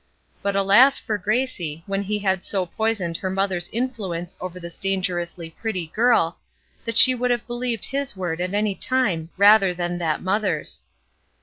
But 0.41 0.55
alas 0.55 0.97
for 0.97 1.19
Gracie, 1.19 1.83
when 1.85 2.01
he 2.01 2.17
had 2.17 2.43
so 2.43 2.65
poisoned 2.65 3.17
her 3.17 3.29
mother's 3.29 3.67
influence 3.71 4.35
over 4.41 4.59
this 4.59 4.79
dangerously 4.79 5.51
pretty 5.51 5.85
girl, 5.93 6.39
that 6.85 6.97
she 6.97 7.13
would 7.13 7.29
have 7.29 7.45
believed 7.45 7.85
his 7.85 8.17
word 8.17 8.41
at 8.41 8.55
any 8.55 8.73
time 8.73 9.29
rather 9.37 9.75
than 9.75 9.99
that 9.99 10.23
mother's. 10.23 10.81